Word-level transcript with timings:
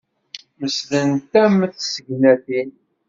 Mesdent 0.59 1.33
am 1.43 1.55
tsegnatin. 1.75 2.71